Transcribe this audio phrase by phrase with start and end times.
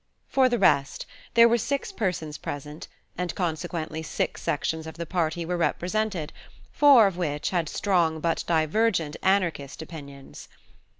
[0.29, 1.05] For the rest,
[1.35, 2.87] there were six persons present,
[3.19, 6.33] and consequently six sections of the party were represented,
[6.71, 10.47] four of which had strong but divergent Anarchist opinions.